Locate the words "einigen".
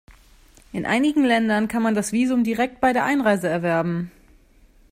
0.87-1.23